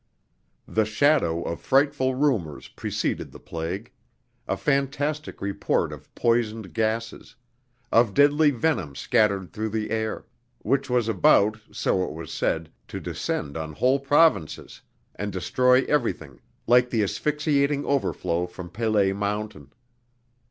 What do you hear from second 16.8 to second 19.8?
the asphyxiating overflow from Pelée Mountain.